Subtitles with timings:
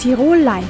[0.00, 0.64] Tirol Live,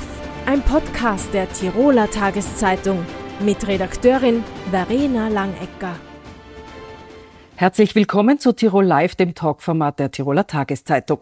[0.47, 3.07] ein Podcast der Tiroler Tageszeitung
[3.39, 5.95] mit Redakteurin Verena Langecker.
[7.61, 11.19] Herzlich willkommen zu Tirol Live, dem Talkformat der Tiroler Tageszeitung.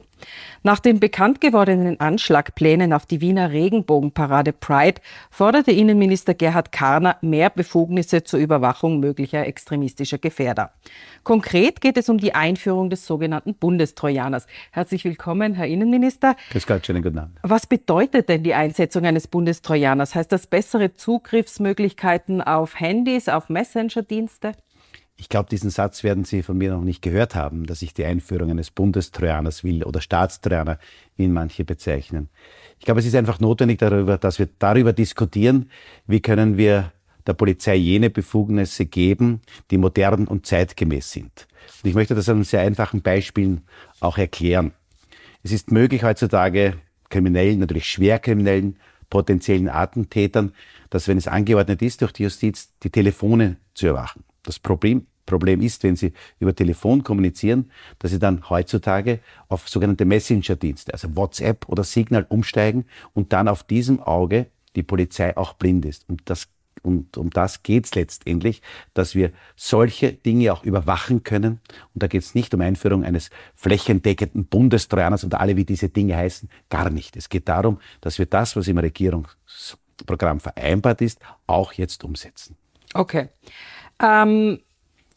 [0.62, 5.00] Nach den bekannt gewordenen Anschlagplänen auf die Wiener Regenbogenparade Pride
[5.32, 10.70] forderte Innenminister Gerhard Karner mehr Befugnisse zur Überwachung möglicher extremistischer Gefährder.
[11.24, 14.46] Konkret geht es um die Einführung des sogenannten Bundestrojaners.
[14.70, 16.36] Herzlich willkommen, Herr Innenminister.
[16.52, 17.36] Grüß Gott, schönen guten Abend.
[17.42, 20.14] Was bedeutet denn die Einsetzung eines Bundestrojaners?
[20.14, 24.52] Heißt das bessere Zugriffsmöglichkeiten auf Handys, auf Messenger-Dienste?
[25.20, 28.04] Ich glaube, diesen Satz werden Sie von mir noch nicht gehört haben, dass ich die
[28.04, 30.78] Einführung eines Bundestrojaners will oder Staatstrojaner,
[31.16, 32.28] wie ihn manche bezeichnen.
[32.78, 35.70] Ich glaube, es ist einfach notwendig darüber, dass wir darüber diskutieren,
[36.06, 36.92] wie können wir
[37.26, 41.48] der Polizei jene Befugnisse geben, die modern und zeitgemäß sind.
[41.82, 43.62] Und ich möchte das an sehr einfachen Beispielen
[43.98, 44.72] auch erklären.
[45.42, 46.78] Es ist möglich heutzutage
[47.10, 48.78] Kriminellen, natürlich Schwerkriminellen,
[49.10, 50.52] potenziellen Attentätern,
[50.90, 54.24] dass wenn es angeordnet ist durch die Justiz, die Telefone zu überwachen.
[54.48, 60.06] Das Problem, Problem ist, wenn Sie über Telefon kommunizieren, dass Sie dann heutzutage auf sogenannte
[60.06, 65.84] Messenger-Dienste, also WhatsApp oder Signal umsteigen und dann auf diesem Auge die Polizei auch blind
[65.84, 66.08] ist.
[66.08, 66.48] Und das
[66.82, 68.62] und um das geht es letztendlich,
[68.94, 71.60] dass wir solche Dinge auch überwachen können.
[71.92, 76.16] Und da geht es nicht um Einführung eines flächendeckenden Bundestrojaners und alle, wie diese Dinge
[76.16, 77.16] heißen, gar nicht.
[77.16, 82.56] Es geht darum, dass wir das, was im Regierungsprogramm vereinbart ist, auch jetzt umsetzen.
[82.94, 83.28] Okay.
[84.02, 84.60] Ähm,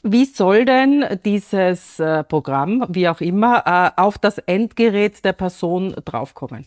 [0.04, 5.96] wie soll denn dieses äh, Programm, wie auch immer, äh, auf das Endgerät der Person
[6.06, 6.66] draufkommen?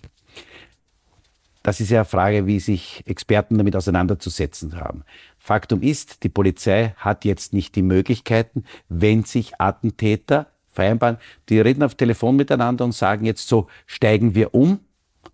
[1.65, 5.03] Das ist ja eine Frage, wie sich Experten damit auseinanderzusetzen haben.
[5.39, 11.17] Faktum ist, die Polizei hat jetzt nicht die Möglichkeiten, wenn sich Attentäter vereinbaren,
[11.49, 14.81] die reden auf Telefon miteinander und sagen jetzt so, steigen wir um,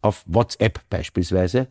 [0.03, 1.67] auf WhatsApp beispielsweise.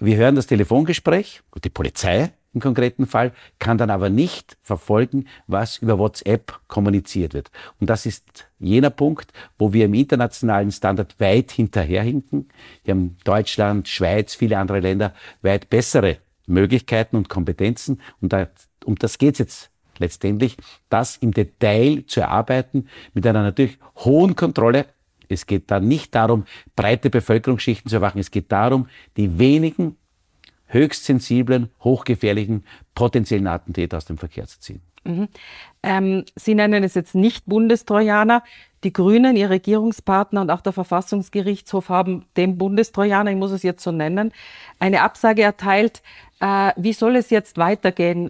[0.00, 5.78] Wir hören das Telefongespräch, die Polizei im konkreten Fall, kann dann aber nicht verfolgen, was
[5.78, 7.50] über WhatsApp kommuniziert wird.
[7.80, 12.48] Und das ist jener Punkt, wo wir im internationalen Standard weit hinterherhinken.
[12.84, 18.00] Wir haben Deutschland, Schweiz, viele andere Länder weit bessere Möglichkeiten und Kompetenzen.
[18.20, 18.48] Und da,
[18.84, 20.56] um das geht es jetzt letztendlich,
[20.88, 24.86] das im Detail zu erarbeiten, mit einer natürlich hohen Kontrolle.
[25.28, 26.44] Es geht da nicht darum,
[26.76, 28.18] breite Bevölkerungsschichten zu erwachen.
[28.18, 29.96] Es geht darum, die wenigen
[30.66, 32.64] höchst sensiblen, hochgefährlichen,
[32.94, 34.82] potenziellen Attentäter aus dem Verkehr zu ziehen.
[35.04, 35.28] Mhm.
[35.82, 38.42] Ähm, Sie nennen es jetzt nicht Bundestrojaner.
[38.84, 43.82] Die Grünen, Ihr Regierungspartner und auch der Verfassungsgerichtshof haben dem Bundestrojaner, ich muss es jetzt
[43.82, 44.32] so nennen,
[44.78, 46.02] eine Absage erteilt.
[46.44, 48.28] Äh, wie soll es jetzt weitergehen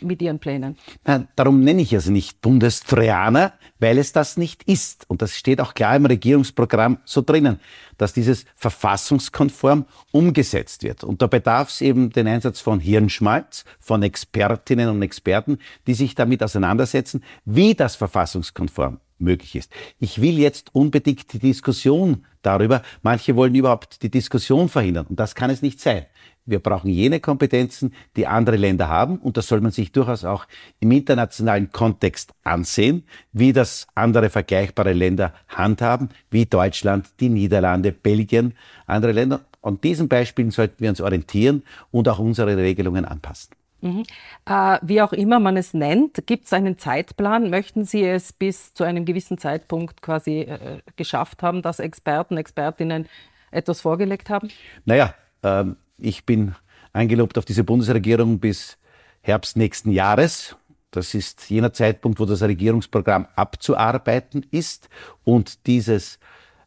[0.00, 0.76] mit Ihren Plänen?
[1.04, 5.08] Na, darum nenne ich es nicht Bundestrojaner, weil es das nicht ist.
[5.08, 7.60] Und das steht auch klar im Regierungsprogramm so drinnen,
[7.96, 11.04] dass dieses verfassungskonform umgesetzt wird.
[11.04, 16.16] Und da bedarf es eben den Einsatz von Hirnschmalz, von Expertinnen und Experten, die sich
[16.16, 19.70] damit auseinandersetzen, wie das verfassungskonform möglich ist.
[20.00, 22.82] Ich will jetzt unbedingt die Diskussion darüber.
[23.02, 25.06] Manche wollen überhaupt die Diskussion verhindern.
[25.06, 26.06] Und das kann es nicht sein.
[26.48, 29.18] Wir brauchen jene Kompetenzen, die andere Länder haben.
[29.18, 30.46] Und das soll man sich durchaus auch
[30.80, 38.54] im internationalen Kontext ansehen, wie das andere vergleichbare Länder handhaben, wie Deutschland, die Niederlande, Belgien,
[38.86, 39.40] andere Länder.
[39.60, 43.54] An diesen Beispielen sollten wir uns orientieren und auch unsere Regelungen anpassen.
[43.80, 44.04] Mhm.
[44.46, 47.50] Äh, wie auch immer man es nennt, gibt es einen Zeitplan?
[47.50, 53.06] Möchten Sie es bis zu einem gewissen Zeitpunkt quasi äh, geschafft haben, dass Experten, Expertinnen
[53.50, 54.48] etwas vorgelegt haben?
[54.84, 56.54] Naja, ähm, ich bin
[56.92, 58.78] eingelobt auf diese Bundesregierung bis
[59.20, 60.56] Herbst nächsten Jahres.
[60.90, 64.88] Das ist jener Zeitpunkt, wo das Regierungsprogramm abzuarbeiten ist.
[65.24, 66.18] Und dieses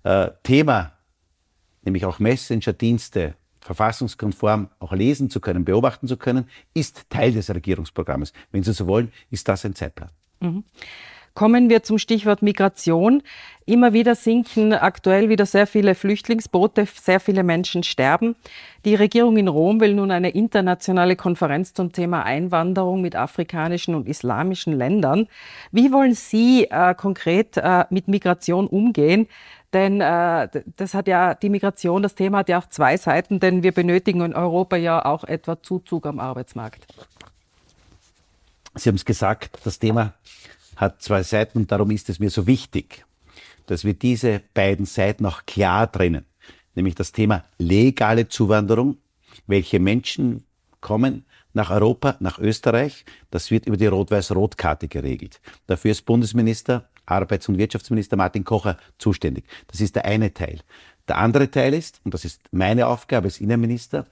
[0.03, 0.93] äh, Thema,
[1.81, 8.33] nämlich auch Messenger-Dienste, verfassungskonform auch lesen zu können, beobachten zu können, ist Teil des Regierungsprogramms.
[8.51, 10.09] Wenn Sie so wollen, ist das ein Zeitplan.
[10.39, 10.63] Mhm.
[11.33, 13.23] Kommen wir zum Stichwort Migration.
[13.65, 18.35] Immer wieder sinken aktuell wieder sehr viele Flüchtlingsboote, sehr viele Menschen sterben.
[18.83, 24.09] Die Regierung in Rom will nun eine internationale Konferenz zum Thema Einwanderung mit afrikanischen und
[24.09, 25.29] islamischen Ländern.
[25.71, 29.27] Wie wollen Sie äh, konkret äh, mit Migration umgehen?
[29.71, 33.63] Denn äh, das hat ja die Migration, das Thema hat ja auch zwei Seiten, denn
[33.63, 36.85] wir benötigen in Europa ja auch etwa Zuzug am Arbeitsmarkt.
[38.75, 40.13] Sie haben es gesagt, das Thema
[40.81, 43.05] hat zwei Seiten und darum ist es mir so wichtig,
[43.67, 46.25] dass wir diese beiden Seiten auch klar trennen.
[46.73, 48.97] Nämlich das Thema legale Zuwanderung,
[49.45, 50.43] welche Menschen
[50.81, 53.05] kommen nach Europa, nach Österreich.
[53.29, 55.39] Das wird über die Rot-Weiß-Rot-Karte geregelt.
[55.67, 59.45] Dafür ist Bundesminister, Arbeits- und Wirtschaftsminister Martin Kocher zuständig.
[59.67, 60.61] Das ist der eine Teil.
[61.07, 64.07] Der andere Teil ist, und das ist meine Aufgabe als Innenminister,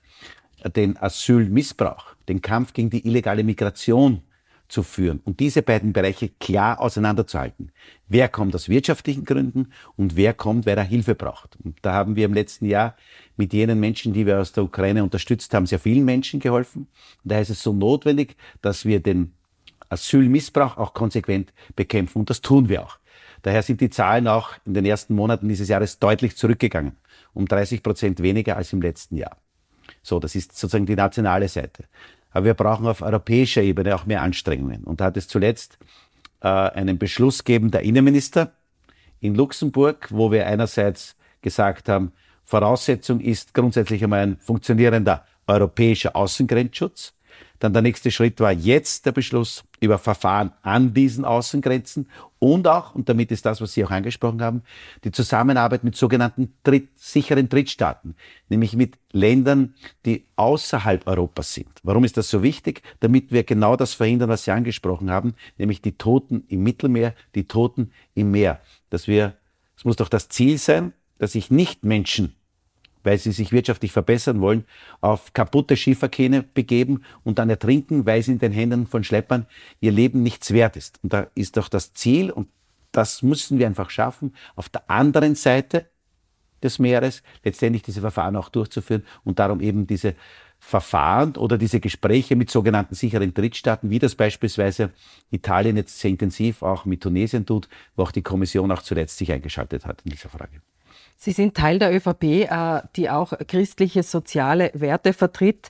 [0.75, 4.21] den Asylmissbrauch, den Kampf gegen die illegale Migration
[4.69, 7.71] zu führen und diese beiden Bereiche klar auseinanderzuhalten.
[8.07, 11.57] Wer kommt aus wirtschaftlichen Gründen und wer kommt, weil er Hilfe braucht.
[11.63, 12.95] Und da haben wir im letzten Jahr
[13.35, 16.87] mit jenen Menschen, die wir aus der Ukraine unterstützt haben, sehr vielen Menschen geholfen.
[17.23, 19.33] Und daher ist es so notwendig, dass wir den
[19.89, 22.19] Asylmissbrauch auch konsequent bekämpfen.
[22.19, 22.99] Und das tun wir auch.
[23.41, 26.95] Daher sind die Zahlen auch in den ersten Monaten dieses Jahres deutlich zurückgegangen.
[27.33, 29.37] Um 30 Prozent weniger als im letzten Jahr.
[30.01, 31.85] So, das ist sozusagen die nationale Seite.
[32.31, 34.83] Aber wir brauchen auf europäischer Ebene auch mehr Anstrengungen.
[34.83, 35.79] Und da hat es zuletzt
[36.41, 38.53] äh, einen Beschluss gegeben der Innenminister
[39.19, 42.11] in Luxemburg, wo wir einerseits gesagt haben,
[42.43, 47.13] Voraussetzung ist grundsätzlich einmal ein funktionierender europäischer Außengrenzschutz.
[47.59, 52.09] Dann der nächste Schritt war jetzt der Beschluss über Verfahren an diesen Außengrenzen
[52.39, 54.63] und auch, und damit ist das, was Sie auch angesprochen haben,
[55.03, 58.15] die Zusammenarbeit mit sogenannten Dritt, sicheren Drittstaaten,
[58.47, 59.75] nämlich mit Ländern,
[60.05, 61.69] die außerhalb Europas sind.
[61.83, 62.81] Warum ist das so wichtig?
[63.01, 67.45] Damit wir genau das verhindern, was Sie angesprochen haben, nämlich die Toten im Mittelmeer, die
[67.45, 68.61] Toten im Meer.
[68.89, 69.35] Dass wir,
[69.77, 72.35] es muss doch das Ziel sein, dass sich nicht Menschen
[73.09, 74.65] weil sie sich wirtschaftlich verbessern wollen,
[75.01, 79.47] auf kaputte Schieferkähne begeben und dann ertrinken, weil sie in den Händen von Schleppern
[79.79, 80.99] ihr Leben nichts wert ist.
[81.01, 82.49] Und da ist doch das Ziel, und
[82.91, 85.89] das müssen wir einfach schaffen, auf der anderen Seite
[86.61, 90.13] des Meeres letztendlich diese Verfahren auch durchzuführen und darum eben diese
[90.59, 94.91] Verfahren oder diese Gespräche mit sogenannten sicheren Drittstaaten, wie das beispielsweise
[95.31, 99.31] Italien jetzt sehr intensiv auch mit Tunesien tut, wo auch die Kommission auch zuletzt sich
[99.31, 100.61] eingeschaltet hat in dieser Frage.
[101.21, 105.69] Sie sind Teil der ÖVP, äh, die auch christliche soziale Werte vertritt.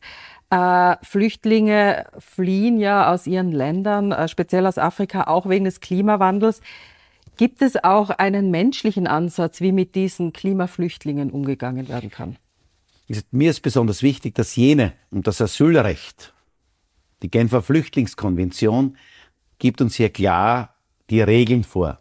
[0.51, 6.62] Äh, Flüchtlinge fliehen ja aus ihren Ländern, äh, speziell aus Afrika, auch wegen des Klimawandels.
[7.36, 12.38] Gibt es auch einen menschlichen Ansatz, wie mit diesen Klimaflüchtlingen umgegangen werden kann?
[13.31, 16.31] Mir ist besonders wichtig, dass jene und das Asylrecht,
[17.24, 18.98] die Genfer Flüchtlingskonvention,
[19.57, 20.75] gibt uns hier klar
[21.10, 22.00] die Regeln vor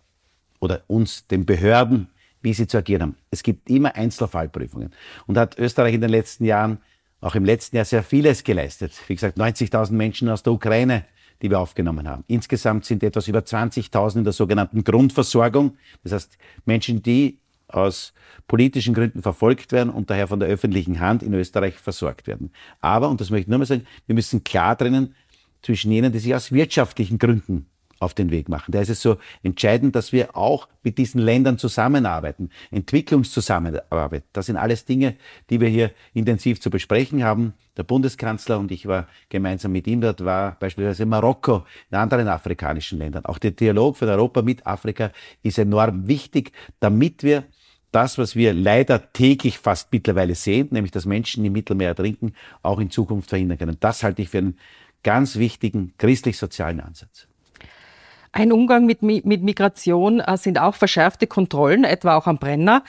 [0.60, 2.10] oder uns, den Behörden,
[2.42, 3.16] wie sie zu agieren haben.
[3.30, 4.90] Es gibt immer Einzelfallprüfungen.
[5.26, 6.78] Und hat Österreich in den letzten Jahren,
[7.20, 8.92] auch im letzten Jahr, sehr vieles geleistet.
[9.06, 11.04] Wie gesagt, 90.000 Menschen aus der Ukraine,
[11.42, 12.24] die wir aufgenommen haben.
[12.26, 15.76] Insgesamt sind etwas über 20.000 in der sogenannten Grundversorgung.
[16.02, 17.38] Das heißt, Menschen, die
[17.68, 18.12] aus
[18.46, 22.50] politischen Gründen verfolgt werden und daher von der öffentlichen Hand in Österreich versorgt werden.
[22.80, 25.14] Aber, und das möchte ich nur mal sagen, wir müssen klar trennen
[25.62, 27.66] zwischen jenen, die sich aus wirtschaftlichen Gründen
[28.00, 28.72] auf den Weg machen.
[28.72, 34.24] Da ist es so entscheidend, dass wir auch mit diesen Ländern zusammenarbeiten, Entwicklungszusammenarbeit.
[34.32, 35.16] Das sind alles Dinge,
[35.50, 37.54] die wir hier intensiv zu besprechen haben.
[37.76, 42.28] Der Bundeskanzler und ich war gemeinsam mit ihm dort, war beispielsweise in Marokko, in anderen
[42.28, 43.24] afrikanischen Ländern.
[43.24, 45.12] Auch der Dialog von Europa mit Afrika
[45.42, 47.44] ist enorm wichtig, damit wir
[47.92, 52.80] das, was wir leider täglich fast mittlerweile sehen, nämlich dass Menschen im Mittelmeer ertrinken, auch
[52.80, 53.76] in Zukunft verhindern können.
[53.80, 54.58] Das halte ich für einen
[55.02, 57.28] ganz wichtigen christlich-sozialen Ansatz.
[58.32, 62.84] Ein Umgang mit, mit Migration äh, sind auch verschärfte Kontrollen, etwa auch am Brenner.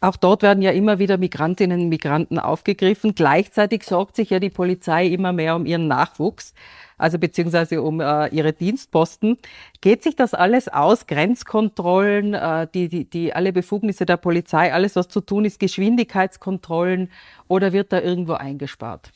[0.00, 3.16] Auch dort werden ja immer wieder Migrantinnen und Migranten aufgegriffen.
[3.16, 6.54] Gleichzeitig sorgt sich ja die Polizei immer mehr um ihren Nachwuchs,
[6.98, 9.38] also beziehungsweise um äh, ihre Dienstposten.
[9.80, 11.08] Geht sich das alles aus?
[11.08, 17.10] Grenzkontrollen, äh, die, die, die alle Befugnisse der Polizei, alles was zu tun ist, Geschwindigkeitskontrollen
[17.48, 19.10] oder wird da irgendwo eingespart?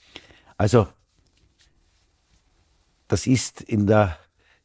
[0.57, 0.88] Also
[3.07, 4.16] das ist in der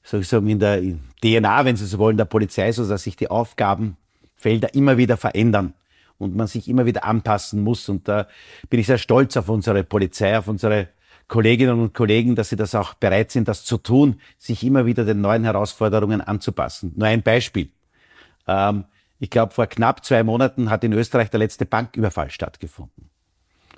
[0.07, 0.81] sozusagen in der
[1.21, 5.73] DNA, wenn Sie so wollen, der Polizei, so dass sich die Aufgabenfelder immer wieder verändern
[6.17, 7.89] und man sich immer wieder anpassen muss.
[7.89, 8.27] Und da
[8.69, 10.87] bin ich sehr stolz auf unsere Polizei, auf unsere
[11.27, 15.03] Kolleginnen und Kollegen, dass sie das auch bereit sind, das zu tun, sich immer wieder
[15.03, 16.93] den neuen Herausforderungen anzupassen.
[16.95, 17.69] Nur ein Beispiel.
[18.47, 18.85] Ähm,
[19.19, 23.09] ich glaube, vor knapp zwei Monaten hat in Österreich der letzte Banküberfall stattgefunden.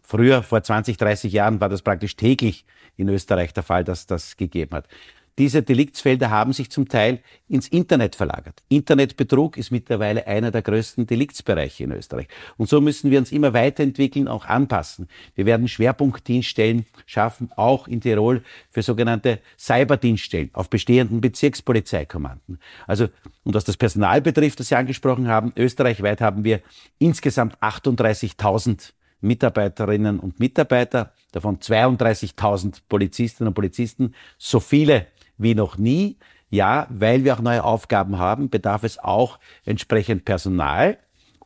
[0.03, 2.65] Früher, vor 20, 30 Jahren, war das praktisch täglich
[2.97, 4.87] in Österreich der Fall, dass das gegeben hat.
[5.39, 8.61] Diese Deliktsfelder haben sich zum Teil ins Internet verlagert.
[8.67, 12.27] Internetbetrug ist mittlerweile einer der größten Deliktsbereiche in Österreich.
[12.57, 15.07] Und so müssen wir uns immer weiterentwickeln, auch anpassen.
[15.35, 22.59] Wir werden Schwerpunktdienststellen schaffen, auch in Tirol für sogenannte Cyberdienststellen auf bestehenden Bezirkspolizeikommanden.
[22.85, 23.07] Also,
[23.45, 26.59] und was das Personal betrifft, das Sie angesprochen haben, österreichweit haben wir
[26.97, 28.91] insgesamt 38.000
[29.21, 35.07] Mitarbeiterinnen und Mitarbeiter, davon 32.000 Polizistinnen und Polizisten, so viele
[35.39, 36.17] wie noch nie.
[36.51, 40.97] Ja, weil wir auch neue Aufgaben haben, bedarf es auch entsprechend Personal.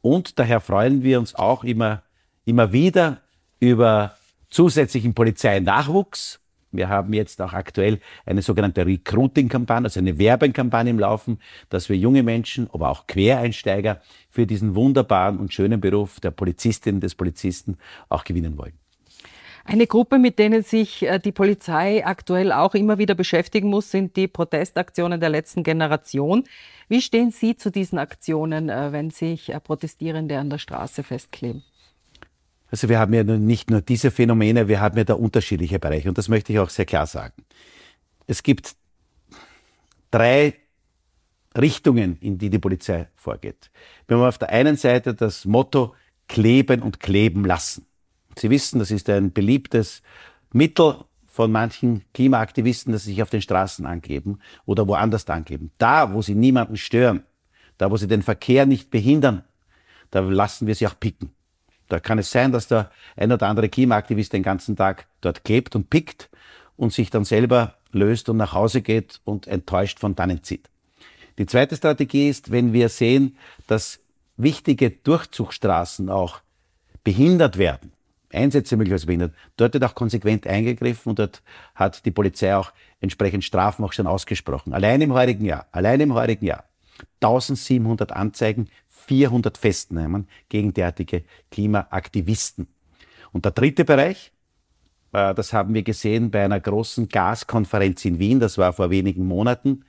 [0.01, 2.03] Und daher freuen wir uns auch immer,
[2.45, 3.21] immer wieder
[3.59, 4.15] über
[4.49, 6.39] zusätzlichen Polizeinachwuchs.
[6.71, 11.95] Wir haben jetzt auch aktuell eine sogenannte Recruiting-Kampagne, also eine Werbekampagne im Laufen, dass wir
[11.95, 17.77] junge Menschen, aber auch Quereinsteiger für diesen wunderbaren und schönen Beruf der Polizistin, des Polizisten
[18.09, 18.82] auch gewinnen wollen.
[19.65, 24.15] Eine Gruppe, mit denen sich äh, die Polizei aktuell auch immer wieder beschäftigen muss, sind
[24.17, 26.43] die Protestaktionen der letzten Generation.
[26.89, 31.63] Wie stehen Sie zu diesen Aktionen, äh, wenn sich äh, Protestierende an der Straße festkleben?
[32.69, 36.17] Also wir haben ja nicht nur diese Phänomene, wir haben ja da unterschiedliche Bereiche und
[36.17, 37.43] das möchte ich auch sehr klar sagen.
[38.27, 38.75] Es gibt
[40.11, 40.55] drei
[41.55, 43.69] Richtungen, in die die Polizei vorgeht.
[44.07, 45.93] Wir haben auf der einen Seite das Motto
[46.27, 47.85] kleben und kleben lassen.
[48.37, 50.01] Sie wissen, das ist ein beliebtes
[50.51, 50.95] Mittel
[51.27, 55.71] von manchen Klimaaktivisten, dass sie sich auf den Straßen angeben oder woanders angeben.
[55.77, 57.23] Da, wo sie niemanden stören,
[57.77, 59.43] da, wo sie den Verkehr nicht behindern,
[60.11, 61.31] da lassen wir sie auch picken.
[61.89, 65.75] Da kann es sein, dass der ein oder andere Klimaaktivist den ganzen Tag dort klebt
[65.75, 66.29] und pickt
[66.77, 70.69] und sich dann selber löst und nach Hause geht und enttäuscht von dannen zieht.
[71.37, 73.37] Die zweite Strategie ist, wenn wir sehen,
[73.67, 73.99] dass
[74.37, 76.41] wichtige Durchzugsstraßen auch
[77.03, 77.91] behindert werden,
[78.33, 81.41] Einsätze möglicherweise behindert, dort wird auch konsequent eingegriffen und dort
[81.75, 84.73] hat die Polizei auch entsprechend Strafen auch schon ausgesprochen.
[84.73, 86.65] Allein im heurigen Jahr, allein im heurigen Jahr
[87.21, 92.67] 1700 Anzeigen 400 Festnahmen gegen derartige Klimaaktivisten.
[93.31, 94.31] Und der dritte Bereich,
[95.11, 99.25] äh, das haben wir gesehen bei einer großen Gaskonferenz in Wien, das war vor wenigen
[99.25, 99.83] Monaten,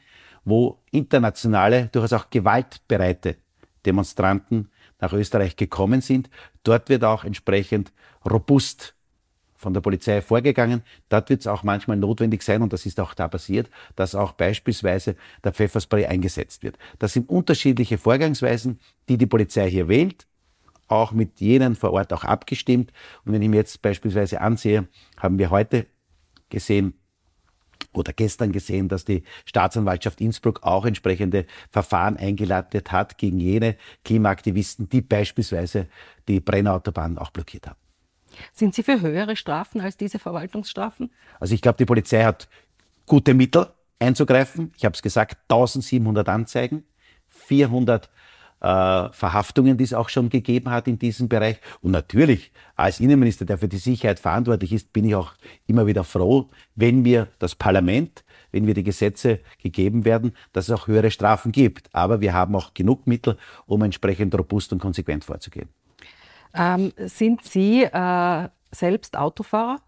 [0.45, 3.37] wo internationale, durchaus auch gewaltbereite
[3.87, 4.71] Demonstranten
[5.01, 6.31] nach Österreich gekommen sind.
[6.63, 7.93] Dort wird auch entsprechend
[8.25, 8.95] robust
[9.55, 10.83] von der Polizei vorgegangen.
[11.09, 14.33] Dort wird es auch manchmal notwendig sein, und das ist auch da passiert, dass auch
[14.33, 16.79] beispielsweise der Pfefferspray eingesetzt wird.
[16.99, 20.27] Das sind unterschiedliche Vorgangsweisen, die die Polizei hier wählt,
[20.89, 22.93] auch mit jenen vor Ort auch abgestimmt.
[23.25, 24.87] Und wenn ich mir jetzt beispielsweise ansehe,
[25.17, 25.87] haben wir heute
[26.51, 26.95] gesehen,
[27.97, 34.89] oder gestern gesehen, dass die Staatsanwaltschaft Innsbruck auch entsprechende Verfahren eingeleitet hat gegen jene Klimaaktivisten,
[34.89, 35.89] die beispielsweise
[36.29, 37.79] die Brennautobahn auch blockiert haben.
[38.53, 41.11] Sind Sie für höhere Strafen als diese Verwaltungsstrafen?
[41.39, 42.49] Also ich glaube, die Polizei hat
[43.07, 44.73] gute Mittel einzugreifen.
[44.77, 46.85] Ich habe es gesagt, 1700 Anzeigen,
[47.29, 48.11] 400
[48.65, 51.59] äh, Verhaftungen, die es auch schon gegeben hat in diesem Bereich.
[51.83, 55.33] Und natürlich, als Innenminister, der für die Sicherheit verantwortlich ist, bin ich auch
[55.67, 60.75] immer wieder froh, wenn mir das Parlament, wenn wir die Gesetze gegeben werden, dass es
[60.75, 61.95] auch höhere Strafen gibt.
[61.95, 65.69] Aber wir haben auch genug Mittel, um entsprechend robust und konsequent vorzugehen.
[66.55, 69.81] Ähm, sind Sie äh, selbst Autofahrer?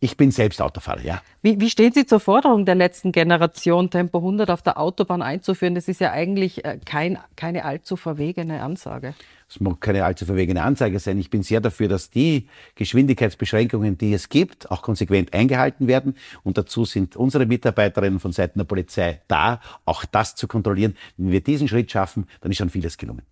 [0.00, 1.22] Ich bin selbst Autofahrer, ja.
[1.42, 5.74] Wie, wie stehen Sie zur Forderung der letzten Generation, Tempo 100 auf der Autobahn einzuführen?
[5.74, 9.14] Das ist ja eigentlich äh, kein, keine allzu verwegene Ansage.
[9.48, 11.18] Es mag keine allzu verwegene Ansage sein.
[11.18, 16.16] Ich bin sehr dafür, dass die Geschwindigkeitsbeschränkungen, die es gibt, auch konsequent eingehalten werden.
[16.42, 20.96] Und dazu sind unsere Mitarbeiterinnen von Seiten der Polizei da, auch das zu kontrollieren.
[21.16, 23.22] Wenn wir diesen Schritt schaffen, dann ist schon vieles gelungen.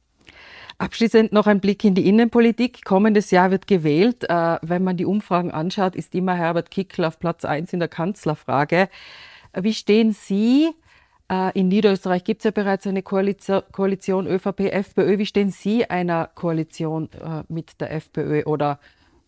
[0.79, 2.85] Abschließend noch ein Blick in die Innenpolitik.
[2.85, 4.25] Kommendes Jahr wird gewählt.
[4.29, 7.89] Äh, wenn man die Umfragen anschaut, ist immer Herbert Kickl auf Platz 1 in der
[7.89, 8.91] Kanzlerfrage.
[9.55, 10.71] Wie stehen Sie?
[11.31, 15.19] Äh, in Niederösterreich gibt es ja bereits eine Koalition, Koalition ÖVP-FPÖ.
[15.19, 18.79] Wie stehen Sie einer Koalition äh, mit der FPÖ oder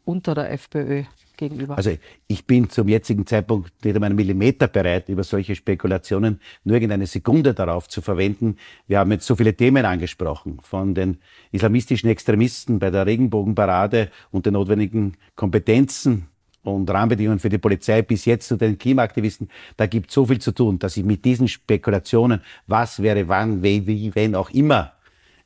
[0.04, 1.04] unter der FPÖ?
[1.38, 1.76] Gegenüber?
[1.76, 6.76] Also ich bin zum jetzigen Zeitpunkt nicht um einen Millimeter bereit, über solche Spekulationen nur
[6.76, 8.56] irgendeine Sekunde darauf zu verwenden.
[8.86, 11.18] Wir haben jetzt so viele Themen angesprochen, von den
[11.52, 16.26] islamistischen Extremisten bei der Regenbogenparade und den notwendigen Kompetenzen
[16.62, 19.48] und Rahmenbedingungen für die Polizei bis jetzt zu den Klimaaktivisten.
[19.76, 23.62] Da gibt es so viel zu tun, dass ich mit diesen Spekulationen, was wäre wann,
[23.62, 24.92] wie, wie, wenn auch immer,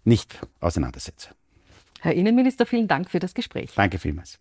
[0.04, 1.30] nicht auseinandersetze.
[2.00, 3.70] Herr Innenminister, vielen Dank für das Gespräch.
[3.76, 4.40] Danke vielmals.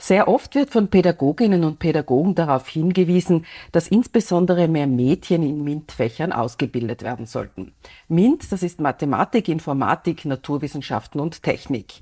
[0.00, 6.32] Sehr oft wird von Pädagoginnen und Pädagogen darauf hingewiesen, dass insbesondere mehr Mädchen in MINT-Fächern
[6.32, 7.72] ausgebildet werden sollten.
[8.06, 11.94] MINT, das ist Mathematik, Informatik, Naturwissenschaften und Technik.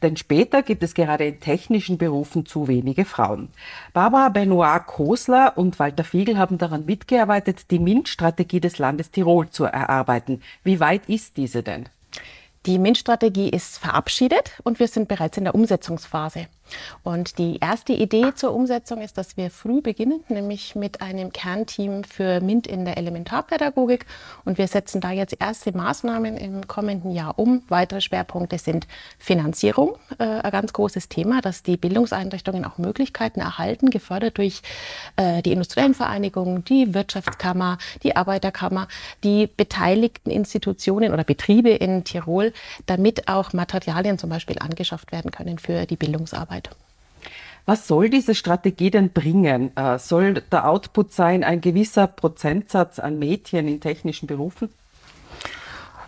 [0.00, 3.48] Denn später gibt es gerade in technischen Berufen zu wenige Frauen.
[3.92, 10.42] Barbara Benoit-Kosler und Walter Fiegel haben daran mitgearbeitet, die MINT-Strategie des Landes Tirol zu erarbeiten.
[10.62, 11.88] Wie weit ist diese denn?
[12.66, 16.46] Die MINT-Strategie ist verabschiedet und wir sind bereits in der Umsetzungsphase.
[17.02, 22.04] Und die erste Idee zur Umsetzung ist, dass wir früh beginnen, nämlich mit einem Kernteam
[22.04, 24.06] für MINT in der Elementarpädagogik.
[24.44, 27.62] Und wir setzen da jetzt erste Maßnahmen im kommenden Jahr um.
[27.68, 28.86] Weitere Schwerpunkte sind
[29.18, 34.62] Finanzierung, äh, ein ganz großes Thema, dass die Bildungseinrichtungen auch Möglichkeiten erhalten, gefördert durch
[35.16, 38.88] äh, die industriellen Vereinigungen, die Wirtschaftskammer, die Arbeiterkammer,
[39.22, 42.52] die beteiligten Institutionen oder Betriebe in Tirol,
[42.86, 46.53] damit auch Materialien zum Beispiel angeschafft werden können für die Bildungsarbeit.
[47.66, 49.74] Was soll diese Strategie denn bringen?
[49.76, 54.68] Äh, soll der Output sein ein gewisser Prozentsatz an Mädchen in technischen Berufen?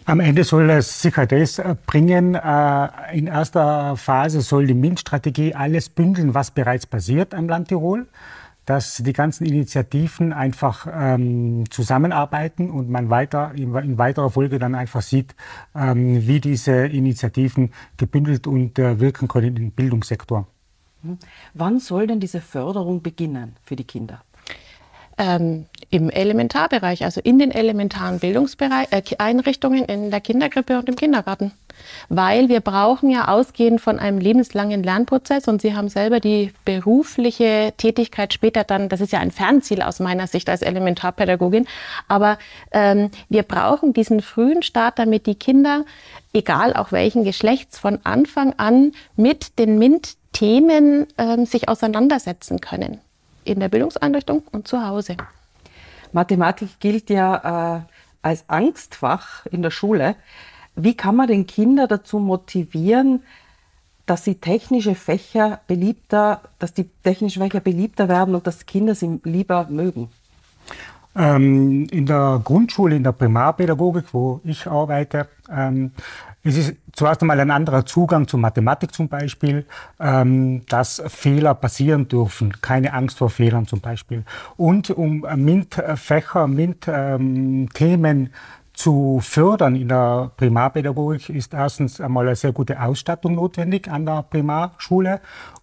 [0.04, 2.34] Am Ende soll es sicher das äh, bringen.
[2.34, 8.06] Äh, in erster Phase soll die MINT-Strategie alles bündeln, was bereits passiert am Land Tirol
[8.66, 14.74] dass die ganzen Initiativen einfach ähm, zusammenarbeiten und man weiter in, in, weiterer Folge dann
[14.74, 15.34] einfach sieht,
[15.74, 20.48] ähm, wie diese Initiativen gebündelt und äh, wirken können im Bildungssektor.
[21.02, 21.18] Mhm.
[21.54, 24.22] Wann soll denn diese Förderung beginnen für die Kinder?
[25.18, 31.52] Ähm, Im Elementarbereich, also in den elementaren Bildungseinrichtungen, äh, in der Kindergrippe und im Kindergarten.
[32.08, 37.72] Weil wir brauchen ja ausgehend von einem lebenslangen Lernprozess und Sie haben selber die berufliche
[37.76, 41.66] Tätigkeit später dann, das ist ja ein Fernziel aus meiner Sicht als Elementarpädagogin,
[42.08, 42.38] aber
[42.72, 45.84] ähm, wir brauchen diesen frühen Start, damit die Kinder,
[46.32, 53.00] egal auch welchen Geschlechts, von Anfang an mit den MINT-Themen ähm, sich auseinandersetzen können
[53.44, 55.16] in der Bildungseinrichtung und zu Hause.
[56.12, 57.80] Mathematik gilt ja äh,
[58.22, 60.16] als Angstfach in der Schule.
[60.76, 63.22] Wie kann man den Kinder dazu motivieren,
[64.04, 69.20] dass sie technische Fächer beliebter, dass die technischen Fächer beliebter werden und dass Kinder sie
[69.24, 70.08] lieber mögen?
[71.16, 75.92] Ähm, in der Grundschule, in der Primarpädagogik, wo ich arbeite, ähm,
[76.44, 79.64] es ist zuerst einmal ein anderer Zugang zur Mathematik zum Beispiel,
[79.98, 84.24] ähm, dass Fehler passieren dürfen, keine Angst vor Fehlern zum Beispiel.
[84.56, 88.30] Und um MINT-Fächer, MINT-Themen
[88.76, 94.22] zu fördern in der Primarpädagogik ist erstens einmal eine sehr gute Ausstattung notwendig an der
[94.22, 95.20] Primarschule.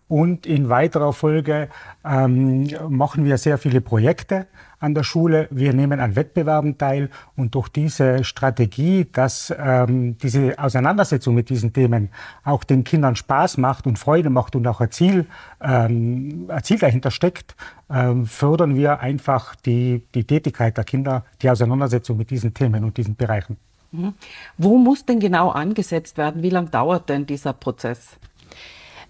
[0.07, 1.69] Und in weiterer Folge
[2.03, 4.47] ähm, machen wir sehr viele Projekte
[4.83, 5.47] an der Schule.
[5.49, 11.71] Wir nehmen an Wettbewerben teil und durch diese Strategie, dass ähm, diese Auseinandersetzung mit diesen
[11.71, 12.09] Themen
[12.43, 15.25] auch den Kindern Spaß macht und Freude macht und auch ein Ziel,
[15.61, 17.55] ähm, ein Ziel dahinter steckt,
[17.89, 22.97] ähm, fördern wir einfach die, die Tätigkeit der Kinder, die Auseinandersetzung mit diesen Themen und
[22.97, 23.55] diesen Bereichen.
[23.93, 24.13] Mhm.
[24.57, 26.43] Wo muss denn genau angesetzt werden?
[26.43, 28.17] Wie lange dauert denn dieser Prozess?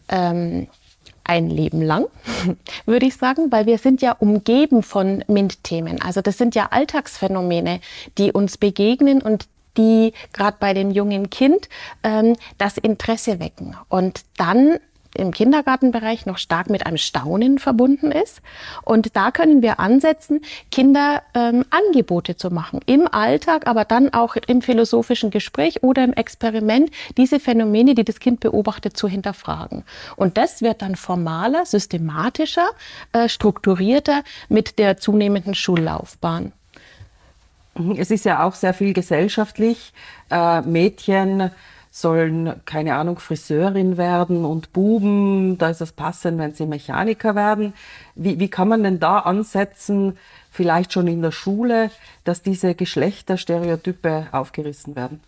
[0.08, 0.68] Ähm,
[1.24, 2.06] ein Leben lang,
[2.86, 6.02] würde ich sagen, weil wir sind ja umgeben von MINT-Themen.
[6.02, 7.80] Also das sind ja Alltagsphänomene,
[8.18, 11.70] die uns begegnen und die gerade bei dem jungen Kind
[12.04, 13.76] ähm, das Interesse wecken.
[13.90, 14.78] Und dann
[15.16, 18.42] im Kindergartenbereich noch stark mit einem Staunen verbunden ist.
[18.84, 24.36] Und da können wir ansetzen, Kinder ähm, Angebote zu machen im Alltag, aber dann auch
[24.36, 29.84] im philosophischen Gespräch oder im Experiment, diese Phänomene, die das Kind beobachtet, zu hinterfragen.
[30.16, 32.70] Und das wird dann formaler, systematischer,
[33.12, 36.52] äh, strukturierter mit der zunehmenden Schullaufbahn.
[37.98, 39.94] Es ist ja auch sehr viel gesellschaftlich.
[40.30, 41.52] Äh, Mädchen
[41.96, 47.74] sollen, keine Ahnung, Friseurin werden und Buben, da ist es passend, wenn sie Mechaniker werden.
[48.16, 50.18] Wie, wie kann man denn da ansetzen,
[50.50, 51.92] vielleicht schon in der Schule,
[52.24, 55.22] dass diese Geschlechterstereotype aufgerissen werden?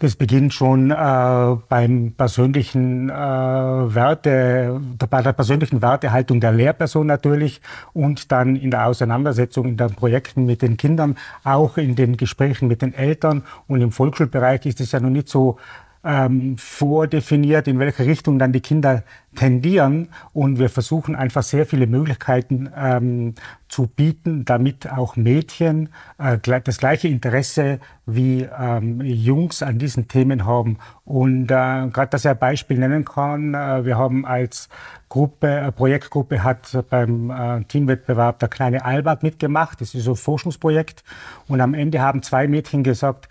[0.00, 7.60] Das beginnt schon äh, beim persönlichen äh, Werte, bei der persönlichen Wertehaltung der Lehrperson natürlich
[7.92, 12.66] und dann in der Auseinandersetzung in den Projekten mit den Kindern, auch in den Gesprächen
[12.66, 15.58] mit den Eltern und im Volksschulbereich ist es ja noch nicht so
[16.02, 19.02] ähm, vordefiniert, in welche Richtung dann die Kinder
[19.34, 20.08] tendieren.
[20.32, 23.34] Und wir versuchen einfach sehr viele Möglichkeiten ähm,
[23.68, 30.46] zu bieten, damit auch Mädchen äh, das gleiche Interesse wie ähm, Jungs an diesen Themen
[30.46, 30.78] haben.
[31.04, 34.68] Und äh, gerade, dass ich ein Beispiel nennen kann, äh, wir haben als
[35.08, 39.80] Gruppe, eine Projektgruppe hat beim äh, Teamwettbewerb der kleine Albert mitgemacht.
[39.80, 41.02] Das ist so ein Forschungsprojekt.
[41.48, 43.28] Und am Ende haben zwei Mädchen gesagt,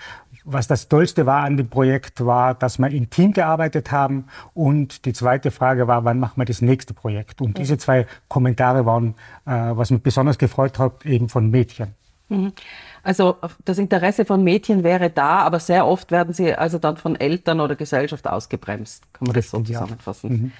[0.51, 4.25] was das Tollste war an dem Projekt, war, dass wir im Team gearbeitet haben.
[4.53, 7.41] Und die zweite Frage war, wann machen wir das nächste Projekt?
[7.41, 11.95] Und diese zwei Kommentare waren, äh, was mich besonders gefreut hat, eben von Mädchen.
[12.29, 12.53] Mhm.
[13.03, 17.15] Also das Interesse von Mädchen wäre da, aber sehr oft werden sie also dann von
[17.15, 19.03] Eltern oder Gesellschaft ausgebremst.
[19.13, 20.29] Kann man das so zusammenfassen?
[20.29, 20.37] Ja.
[20.37, 20.51] Mhm.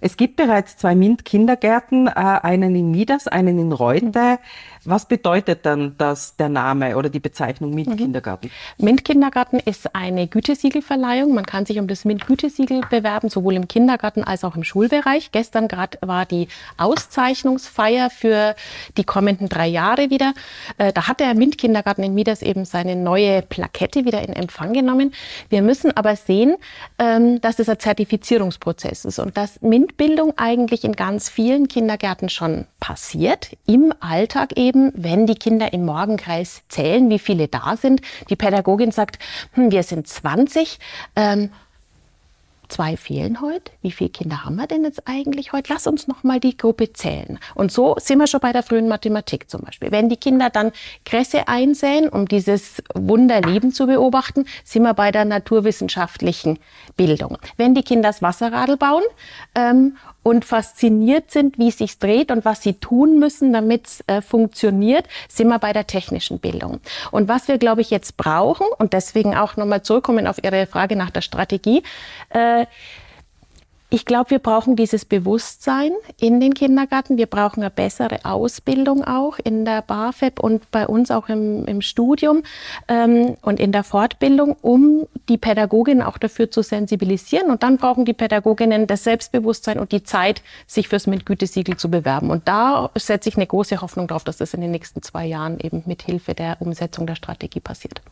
[0.00, 4.38] Es gibt bereits zwei MINT-Kindergärten, äh, einen in Midas, einen in Reute.
[4.84, 8.50] Was bedeutet dann das, der Name oder die Bezeichnung MINT-Kindergarten?
[8.78, 8.84] Mhm.
[8.84, 11.34] MINT-Kindergarten ist eine Gütesiegelverleihung.
[11.34, 15.32] Man kann sich um das MINT-Gütesiegel bewerben, sowohl im Kindergarten als auch im Schulbereich.
[15.32, 18.54] Gestern gerade war die Auszeichnungsfeier für
[18.96, 20.32] die kommenden drei Jahre wieder.
[20.78, 25.12] Äh, da hat der MINT-Kindergarten in Midas eben seine neue Plakette wieder in Empfang genommen.
[25.48, 26.56] Wir müssen aber sehen,
[26.98, 32.28] ähm, dass es ein Zertifizierungsprozess ist und dass MINT Grundbildung eigentlich in ganz vielen Kindergärten
[32.28, 33.56] schon passiert.
[33.66, 38.00] Im Alltag eben, wenn die Kinder im Morgenkreis zählen, wie viele da sind.
[38.30, 39.18] Die Pädagogin sagt,
[39.52, 40.78] hm, wir sind 20.
[41.16, 41.50] Ähm,
[42.68, 43.72] zwei fehlen heute.
[43.82, 45.72] Wie viele Kinder haben wir denn jetzt eigentlich heute?
[45.72, 47.38] Lass uns noch mal die Gruppe zählen.
[47.54, 49.90] Und so sind wir schon bei der frühen Mathematik zum Beispiel.
[49.90, 50.72] Wenn die Kinder dann
[51.04, 56.58] Kresse einsäen, um dieses Wunderleben zu beobachten, sind wir bei der naturwissenschaftlichen
[56.96, 57.38] Bildung.
[57.56, 59.02] Wenn die Kinder das Wasserradl bauen
[59.54, 59.96] ähm,
[60.28, 64.22] und fasziniert sind, wie es sich dreht und was sie tun müssen, damit es äh,
[64.22, 66.80] funktioniert, sind wir bei der technischen Bildung.
[67.10, 70.96] Und was wir, glaube ich, jetzt brauchen, und deswegen auch nochmal zurückkommen auf Ihre Frage
[70.96, 71.82] nach der Strategie,
[72.30, 72.66] äh,
[73.90, 77.16] ich glaube, wir brauchen dieses Bewusstsein in den Kindergarten.
[77.16, 81.80] Wir brauchen eine bessere Ausbildung auch in der BAföB und bei uns auch im, im
[81.80, 82.42] Studium
[82.88, 87.50] ähm, und in der Fortbildung, um die Pädagoginnen auch dafür zu sensibilisieren.
[87.50, 92.30] Und dann brauchen die Pädagoginnen das Selbstbewusstsein und die Zeit, sich fürs MINT-Gütesiegel zu bewerben.
[92.30, 95.58] Und da setze ich eine große Hoffnung darauf, dass das in den nächsten zwei Jahren
[95.60, 98.02] eben mit Hilfe der Umsetzung der Strategie passiert.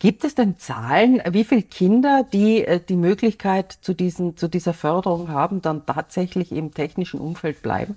[0.00, 4.72] Gibt es denn Zahlen, wie viele Kinder, die äh, die Möglichkeit zu, diesen, zu dieser
[4.72, 7.96] Förderung haben, dann tatsächlich im technischen Umfeld bleiben?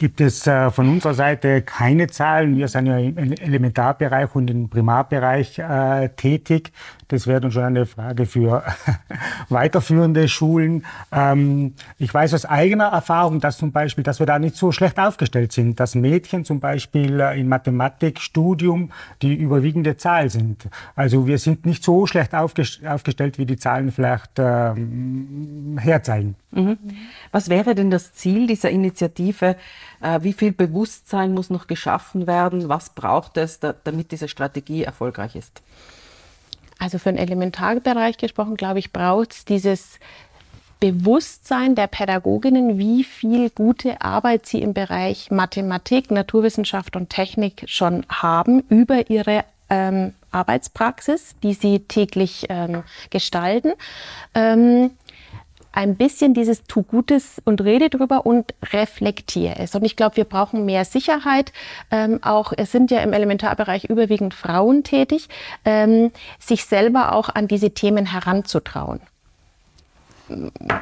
[0.00, 2.56] gibt es äh, von unserer Seite keine Zahlen.
[2.56, 6.72] Wir sind ja im Elementarbereich und im Primarbereich äh, tätig.
[7.10, 8.62] Das wäre dann schon eine Frage für
[9.48, 10.86] weiterführende Schulen.
[11.10, 14.96] Ähm, ich weiß aus eigener Erfahrung, dass zum Beispiel, dass wir da nicht so schlecht
[14.98, 18.92] aufgestellt sind, dass Mädchen zum Beispiel äh, in Mathematikstudium
[19.22, 20.68] die überwiegende Zahl sind.
[20.94, 26.36] Also wir sind nicht so schlecht aufgest aufgestellt, wie die Zahlen vielleicht ähm, herzeigen.
[26.52, 26.78] Mhm.
[27.32, 29.56] Was wäre denn das Ziel dieser Initiative?
[30.00, 32.68] Äh, wie viel Bewusstsein muss noch geschaffen werden?
[32.68, 35.60] Was braucht es, damit diese Strategie erfolgreich ist?
[36.80, 40.00] Also für den Elementarbereich gesprochen, glaube ich, braucht es dieses
[40.80, 48.06] Bewusstsein der Pädagoginnen, wie viel gute Arbeit sie im Bereich Mathematik, Naturwissenschaft und Technik schon
[48.08, 53.74] haben über ihre ähm, Arbeitspraxis, die sie täglich ähm, gestalten.
[54.34, 54.92] Ähm,
[55.72, 59.74] ein bisschen dieses Tu Gutes und rede drüber und reflektiere es.
[59.74, 61.52] Und ich glaube, wir brauchen mehr Sicherheit.
[61.90, 65.28] Ähm, auch es sind ja im Elementarbereich überwiegend Frauen tätig,
[65.64, 69.00] ähm, sich selber auch an diese Themen heranzutrauen.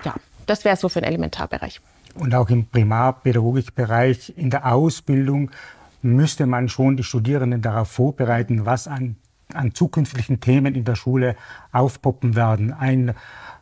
[0.05, 0.15] Ja,
[0.47, 1.81] das wäre so für den Elementarbereich.
[2.15, 5.51] Und auch im Primarpädagogikbereich, in der Ausbildung
[6.03, 9.17] müsste man schon die Studierenden darauf vorbereiten, was an,
[9.53, 11.37] an zukünftigen Themen in der Schule
[11.73, 12.73] aufpoppen werden.
[12.73, 13.15] Ein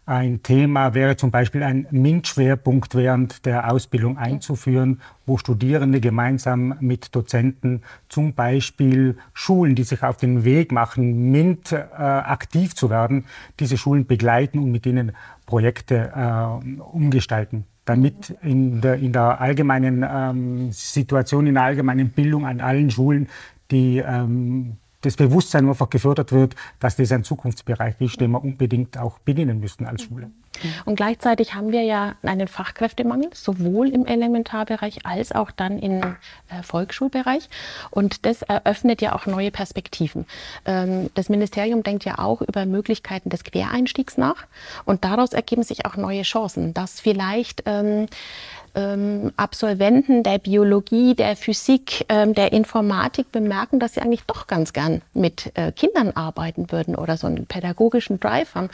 [0.07, 7.15] ein Thema wäre zum Beispiel ein MINT-Schwerpunkt während der Ausbildung einzuführen, wo Studierende gemeinsam mit
[7.17, 13.25] Dozenten zum Beispiel Schulen, die sich auf den Weg machen, MINT äh, aktiv zu werden,
[13.59, 15.11] diese Schulen begleiten und mit ihnen
[15.45, 17.65] Projekte äh, umgestalten.
[17.85, 23.29] Damit in der, in der allgemeinen ähm, Situation, in der allgemeinen Bildung an allen Schulen
[23.73, 28.99] die ähm, das Bewusstsein einfach gefördert wird, dass das ein Zukunftsbereich ist, den wir unbedingt
[28.99, 30.31] auch bedienen müssen als Schule.
[30.85, 36.63] Und gleichzeitig haben wir ja einen Fachkräftemangel, sowohl im Elementarbereich als auch dann im äh,
[36.63, 37.49] Volksschulbereich.
[37.91, 40.27] Und das eröffnet ja auch neue Perspektiven.
[40.65, 44.47] Ähm, das Ministerium denkt ja auch über Möglichkeiten des Quereinstiegs nach.
[44.85, 48.07] Und daraus ergeben sich auch neue Chancen, dass vielleicht ähm,
[48.77, 54.73] ähm, Absolventen der Biologie, der Physik, ähm, der Informatik bemerken, dass sie eigentlich doch ganz
[54.73, 58.69] gern mit äh, Kindern arbeiten würden oder so einen pädagogischen Drive haben.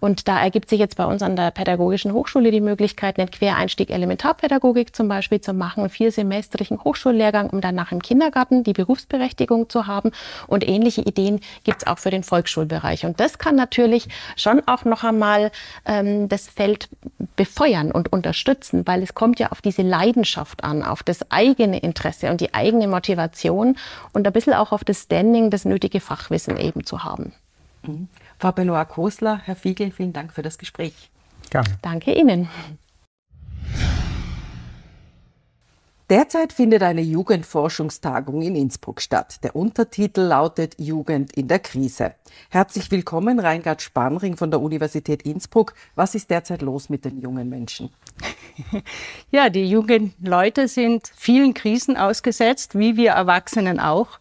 [0.00, 3.90] Und da ergibt sich jetzt bei uns an der Pädagogischen Hochschule die Möglichkeit, einen Quereinstieg
[3.90, 9.86] Elementarpädagogik zum Beispiel zu machen, einen viersemestrigen Hochschullehrgang, um danach im Kindergarten die Berufsberechtigung zu
[9.86, 10.12] haben.
[10.46, 13.04] Und ähnliche Ideen gibt es auch für den Volksschulbereich.
[13.04, 15.50] Und das kann natürlich schon auch noch einmal
[15.84, 16.88] ähm, das Feld
[17.34, 22.30] befeuern und unterstützen, weil es kommt ja auf diese Leidenschaft an, auf das eigene Interesse
[22.30, 23.76] und die eigene Motivation
[24.12, 27.32] und ein bisschen auch auf das Standing, das nötige Fachwissen eben zu haben.
[27.82, 28.08] Mhm.
[28.38, 31.10] Frau Benoit-Kosler, Herr Fiegel, vielen Dank für das Gespräch.
[31.50, 31.68] Gerne.
[31.82, 32.48] Danke Ihnen.
[36.10, 39.44] Derzeit findet eine Jugendforschungstagung in Innsbruck statt.
[39.44, 42.14] Der Untertitel lautet Jugend in der Krise.
[42.48, 45.74] Herzlich willkommen, Reingard Spanring von der Universität Innsbruck.
[45.96, 47.90] Was ist derzeit los mit den jungen Menschen?
[49.30, 54.18] Ja, die jungen Leute sind vielen Krisen ausgesetzt, wie wir Erwachsenen auch.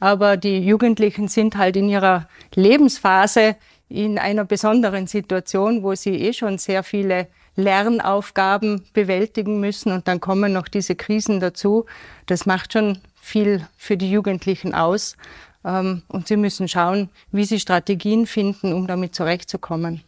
[0.00, 3.54] Aber die Jugendlichen sind halt in ihrer Lebensphase
[3.88, 10.20] in einer besonderen Situation, wo sie eh schon sehr viele Lernaufgaben bewältigen müssen und dann
[10.20, 11.86] kommen noch diese Krisen dazu.
[12.26, 15.16] Das macht schon viel für die Jugendlichen aus.
[15.64, 20.02] Ähm, und sie müssen schauen, wie sie Strategien finden, um damit zurechtzukommen.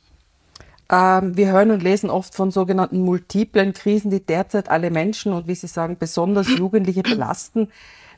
[0.90, 5.48] Ähm, wir hören und lesen oft von sogenannten multiplen Krisen, die derzeit alle Menschen und
[5.48, 7.68] wie Sie sagen, besonders Jugendliche belasten.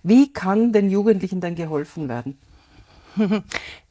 [0.02, 2.36] Wie kann den Jugendlichen denn geholfen werden?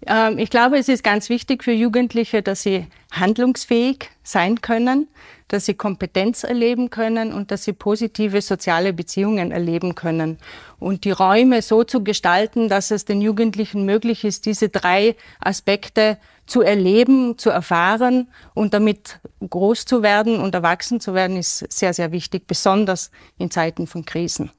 [0.08, 5.08] Ähm, ich glaube, es ist ganz wichtig für Jugendliche, dass sie handlungsfähig sein können,
[5.48, 10.40] dass sie Kompetenz erleben können und dass sie positive soziale Beziehungen erleben können.
[10.80, 16.18] Und die Räume so zu gestalten, dass es den Jugendlichen möglich ist, diese drei Aspekte
[16.48, 21.94] zu erleben, zu erfahren und damit groß zu werden und erwachsen zu werden, ist sehr,
[21.94, 24.52] sehr wichtig, besonders in Zeiten von Krisen.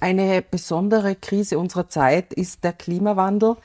[0.00, 3.56] Eine besondere Krise unserer Zeit ist der Klimawandel.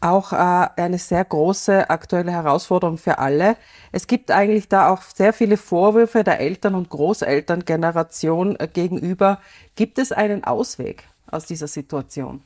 [0.00, 3.56] Auch äh, eine sehr große aktuelle Herausforderung für alle.
[3.92, 9.40] Es gibt eigentlich da auch sehr viele Vorwürfe der Eltern- und Großelterngeneration äh, gegenüber.
[9.76, 12.42] Gibt es einen Ausweg aus dieser Situation?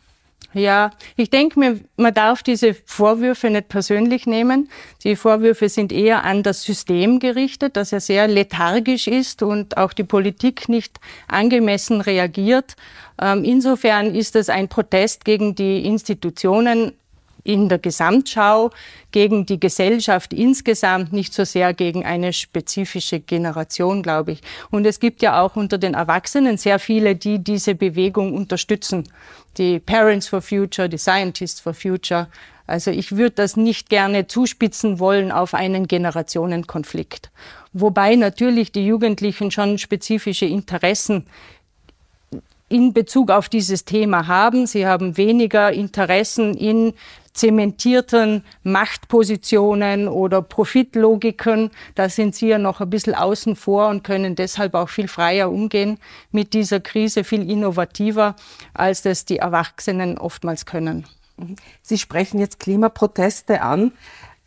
[0.56, 4.70] Ja, ich denke mir, man darf diese Vorwürfe nicht persönlich nehmen.
[5.04, 9.92] Die Vorwürfe sind eher an das System gerichtet, dass er sehr lethargisch ist und auch
[9.92, 12.74] die Politik nicht angemessen reagiert.
[13.20, 16.92] Ähm, insofern ist es ein Protest gegen die Institutionen
[17.46, 18.70] in der Gesamtschau,
[19.12, 24.40] gegen die Gesellschaft insgesamt, nicht so sehr gegen eine spezifische Generation, glaube ich.
[24.70, 29.04] Und es gibt ja auch unter den Erwachsenen sehr viele, die diese Bewegung unterstützen
[29.58, 32.28] die Parents for Future, die Scientists for Future.
[32.66, 37.30] Also ich würde das nicht gerne zuspitzen wollen auf einen Generationenkonflikt.
[37.72, 41.26] Wobei natürlich die Jugendlichen schon spezifische Interessen
[42.68, 44.66] in Bezug auf dieses Thema haben.
[44.66, 46.94] Sie haben weniger Interessen in
[47.32, 51.70] zementierten Machtpositionen oder Profitlogiken.
[51.94, 55.50] Da sind sie ja noch ein bisschen außen vor und können deshalb auch viel freier
[55.50, 55.98] umgehen
[56.32, 58.34] mit dieser Krise, viel innovativer,
[58.74, 61.06] als das die Erwachsenen oftmals können.
[61.82, 63.92] Sie sprechen jetzt Klimaproteste an.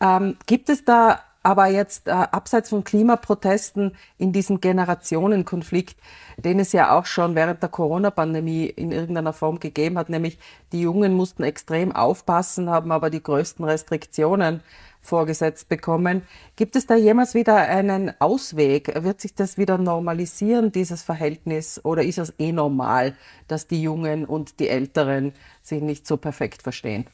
[0.02, 5.98] Ähm, gibt es da aber jetzt äh, abseits von Klimaprotesten in diesem Generationenkonflikt,
[6.38, 10.38] den es ja auch schon während der Corona-Pandemie in irgendeiner Form gegeben hat, nämlich
[10.72, 14.62] die Jungen mussten extrem aufpassen, haben aber die größten Restriktionen
[15.02, 16.24] vorgesetzt bekommen.
[16.56, 19.04] Gibt es da jemals wieder einen Ausweg?
[19.04, 21.80] Wird sich das wieder normalisieren, dieses Verhältnis?
[21.84, 23.16] Oder ist es eh normal,
[23.48, 27.06] dass die Jungen und die Älteren sich nicht so perfekt verstehen?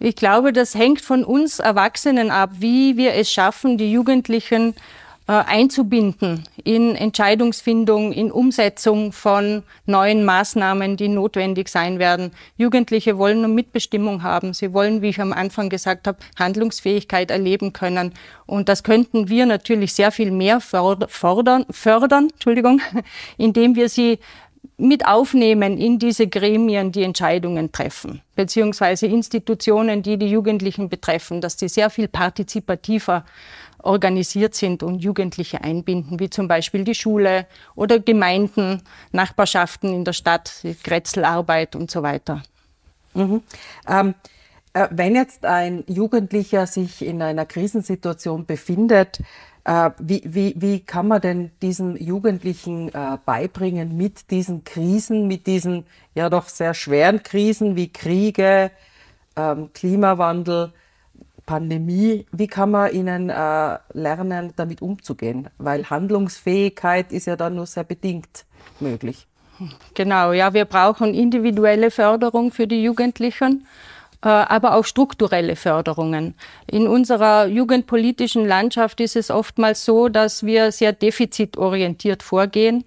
[0.00, 4.74] Ich glaube, das hängt von uns Erwachsenen ab, wie wir es schaffen, die Jugendlichen
[5.26, 12.30] äh, einzubinden in Entscheidungsfindung, in Umsetzung von neuen Maßnahmen, die notwendig sein werden.
[12.56, 14.54] Jugendliche wollen nur Mitbestimmung haben.
[14.54, 18.14] Sie wollen, wie ich am Anfang gesagt habe, Handlungsfähigkeit erleben können.
[18.46, 22.80] Und das könnten wir natürlich sehr viel mehr fördern, fördern Entschuldigung,
[23.36, 24.20] indem wir sie
[24.78, 31.56] mit aufnehmen in diese Gremien, die Entscheidungen treffen, beziehungsweise Institutionen, die die Jugendlichen betreffen, dass
[31.56, 33.24] die sehr viel partizipativer
[33.82, 40.12] organisiert sind und Jugendliche einbinden, wie zum Beispiel die Schule oder Gemeinden, Nachbarschaften in der
[40.12, 42.42] Stadt, Grätzelarbeit und so weiter.
[43.14, 43.42] Mhm.
[43.88, 44.14] Ähm,
[44.74, 49.20] äh, wenn jetzt ein Jugendlicher sich in einer Krisensituation befindet,
[49.98, 55.84] wie, wie, wie kann man denn diesen Jugendlichen äh, beibringen, mit diesen Krisen, mit diesen
[56.14, 58.70] ja doch sehr schweren Krisen wie Kriege,
[59.36, 60.72] ähm, Klimawandel,
[61.48, 65.48] Pandemie, wie kann man ihnen äh, lernen, damit umzugehen?
[65.56, 68.44] Weil Handlungsfähigkeit ist ja dann nur sehr bedingt
[68.80, 69.26] möglich.
[69.94, 73.66] Genau, ja, wir brauchen individuelle Förderung für die Jugendlichen.
[74.20, 76.34] Äh, aber auch strukturelle Förderungen.
[76.66, 82.84] In unserer jugendpolitischen Landschaft ist es oftmals so, dass wir sehr defizitorientiert vorgehen.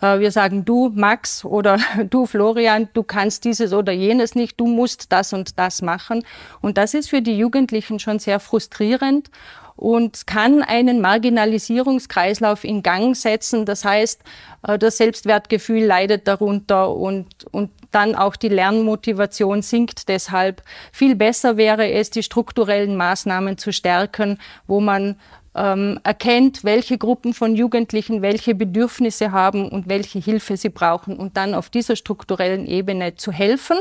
[0.00, 1.78] Äh, wir sagen, du Max oder
[2.10, 6.24] du Florian, du kannst dieses oder jenes nicht, du musst das und das machen.
[6.60, 9.30] Und das ist für die Jugendlichen schon sehr frustrierend
[9.76, 13.64] und kann einen Marginalisierungskreislauf in Gang setzen.
[13.64, 14.20] Das heißt,
[14.66, 20.62] äh, das Selbstwertgefühl leidet darunter und, und dann auch die Lernmotivation sinkt deshalb.
[20.92, 25.16] Viel besser wäre es, die strukturellen Maßnahmen zu stärken, wo man
[25.54, 31.36] ähm, erkennt, welche Gruppen von Jugendlichen welche Bedürfnisse haben und welche Hilfe sie brauchen und
[31.36, 33.78] dann auf dieser strukturellen Ebene zu helfen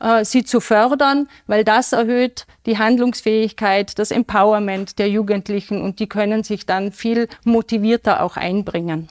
[0.00, 6.08] äh, sie zu fördern, weil das erhöht die Handlungsfähigkeit, das Empowerment der Jugendlichen und die
[6.08, 9.08] können sich dann viel motivierter auch einbringen.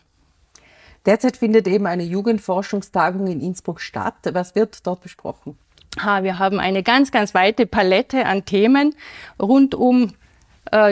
[1.05, 4.15] Derzeit findet eben eine Jugendforschungstagung in Innsbruck statt.
[4.33, 5.57] Was wird dort besprochen?
[6.01, 8.95] Ha, wir haben eine ganz, ganz weite Palette an Themen
[9.41, 10.13] rund um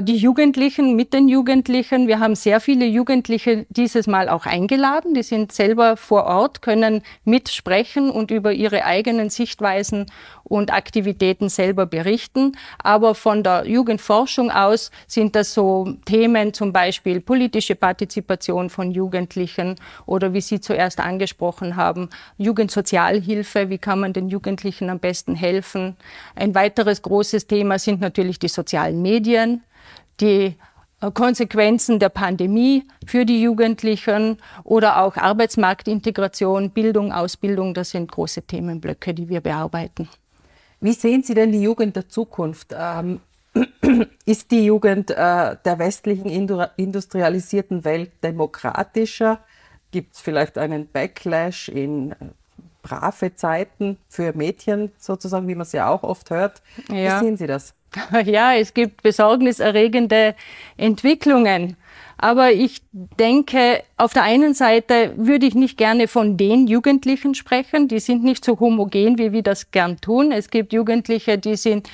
[0.02, 2.08] die Jugendlichen mit den Jugendlichen.
[2.08, 5.14] Wir haben sehr viele Jugendliche dieses Mal auch eingeladen.
[5.14, 10.08] Die sind selber vor Ort, können mitsprechen und über ihre eigenen Sichtweisen
[10.44, 12.58] und Aktivitäten selber berichten.
[12.80, 19.76] Aber von der Jugendforschung aus sind das so Themen, zum Beispiel politische Partizipation von Jugendlichen
[20.08, 25.98] oder wie Sie zuerst angesprochen haben, Jugendsozialhilfe, wie kann man den Jugendlichen am besten helfen.
[26.36, 29.62] Ein weiteres großes Thema sind natürlich die sozialen Medien
[30.20, 30.56] die
[31.02, 38.42] äh, Konsequenzen der Pandemie für die Jugendlichen oder auch Arbeitsmarktintegration, Bildung, Ausbildung, das sind große
[38.44, 40.10] Themenblöcke, die wir bearbeiten.
[40.80, 42.74] Wie sehen Sie denn die Jugend der Zukunft?
[42.78, 43.20] Ähm,
[44.26, 49.40] ist die Jugend äh, der westlichen industrialisierten Welt demokratischer?
[49.92, 52.16] Gibt es vielleicht einen Backlash in äh,
[52.84, 56.62] brave Zeiten für Mädchen sozusagen, wie man es ja auch oft hört?
[56.90, 57.20] Ja.
[57.20, 57.74] Wie sehen Sie das?
[58.26, 60.36] Ja, es gibt besorgniserregende
[60.78, 61.78] Entwicklungen.
[62.20, 67.88] Aber ich denke, auf der einen Seite würde ich nicht gerne von den Jugendlichen sprechen.
[67.88, 70.32] Die sind nicht so homogen, wie wir das gern tun.
[70.32, 71.88] Es gibt Jugendliche, die sind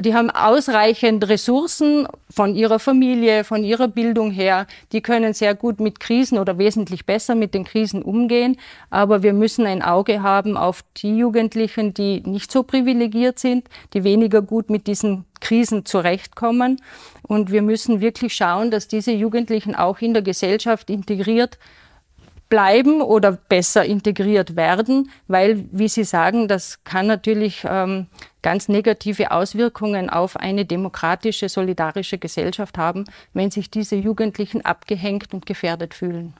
[0.00, 4.66] die haben ausreichend Ressourcen von ihrer Familie, von ihrer Bildung her.
[4.92, 8.56] Die können sehr gut mit Krisen oder wesentlich besser mit den Krisen umgehen.
[8.90, 14.04] Aber wir müssen ein Auge haben auf die Jugendlichen, die nicht so privilegiert sind, die
[14.04, 16.80] weniger gut mit diesen Krisen zurechtkommen.
[17.22, 21.58] Und wir müssen wirklich schauen, dass diese Jugendlichen auch in der Gesellschaft integriert
[22.48, 28.06] bleiben oder besser integriert werden, weil, wie Sie sagen, das kann natürlich ähm,
[28.44, 35.46] ganz negative Auswirkungen auf eine demokratische, solidarische Gesellschaft haben, wenn sich diese Jugendlichen abgehängt und
[35.46, 36.34] gefährdet fühlen.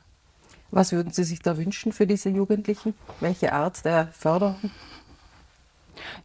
[0.71, 2.95] Was würden Sie sich da wünschen für diese Jugendlichen?
[3.21, 4.71] Welche Art der Förderung?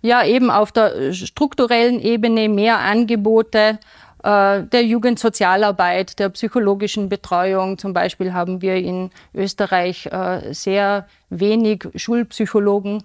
[0.01, 3.79] Ja, eben auf der strukturellen Ebene mehr Angebote,
[4.23, 7.77] äh, der Jugendsozialarbeit, der psychologischen Betreuung.
[7.77, 13.03] Zum Beispiel haben wir in Österreich äh, sehr wenig Schulpsychologen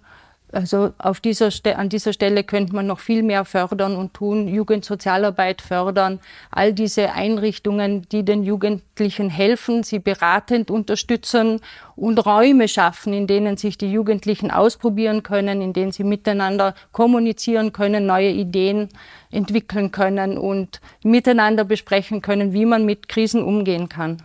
[0.54, 5.60] also auf dieser an dieser Stelle könnte man noch viel mehr fördern und tun, Jugendsozialarbeit
[5.60, 11.60] fördern, all diese Einrichtungen, die den Jugendlichen helfen, sie beratend unterstützen
[11.96, 17.72] und Räume schaffen, in denen sich die Jugendlichen ausprobieren können, in denen sie miteinander kommunizieren
[17.72, 18.88] können, neue Ideen
[19.30, 24.22] entwickeln können und miteinander besprechen können, wie man mit Krisen umgehen kann.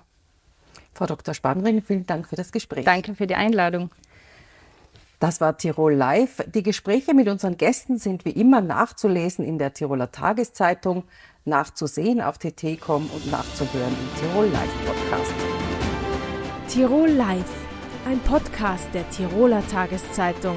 [0.94, 1.34] Frau Dr.
[1.34, 2.86] Spannring, vielen Dank für das Gespräch.
[2.86, 3.90] Danke für die Einladung.
[5.20, 6.44] Das war Tirol Live.
[6.54, 11.04] Die Gespräche mit unseren Gästen sind wie immer nachzulesen in der Tiroler Tageszeitung,
[11.44, 15.34] nachzusehen auf tt.com und nachzuhören im Tirol Live Podcast.
[16.70, 17.52] Tirol Live,
[18.06, 20.56] ein Podcast der Tiroler Tageszeitung.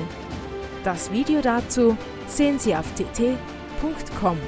[0.85, 1.97] Das Video dazu
[2.29, 4.39] sehen Sie auf tt.com.